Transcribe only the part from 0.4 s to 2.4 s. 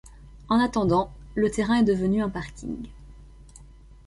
En attendant, le terrain est devenu un